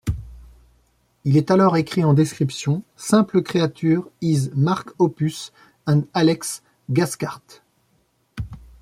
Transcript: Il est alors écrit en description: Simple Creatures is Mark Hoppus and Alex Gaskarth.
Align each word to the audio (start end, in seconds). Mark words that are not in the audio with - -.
Il 1.25 1.37
est 1.37 1.51
alors 1.51 1.77
écrit 1.77 2.03
en 2.03 2.15
description: 2.15 2.81
Simple 2.95 3.43
Creatures 3.43 4.09
is 4.23 4.49
Mark 4.55 4.89
Hoppus 4.97 5.51
and 5.85 6.05
Alex 6.15 6.63
Gaskarth. 6.89 7.61